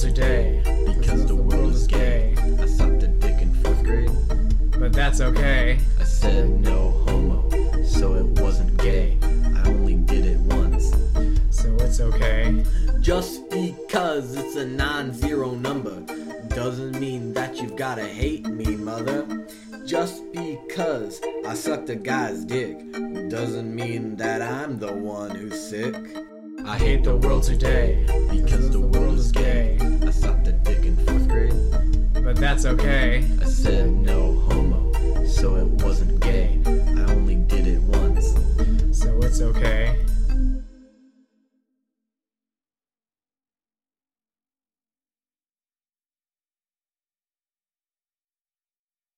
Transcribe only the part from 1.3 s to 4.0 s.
world is gay. I sucked a dick in fourth